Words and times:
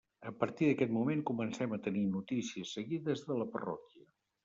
A 0.29 0.31
partir 0.43 0.69
d'aquest 0.69 0.93
moment 0.95 1.21
comencem 1.31 1.77
a 1.77 1.81
tenir 1.89 2.03
notícies 2.17 2.75
seguides 2.81 3.27
de 3.31 3.43
la 3.45 3.51
parròquia. 3.57 4.13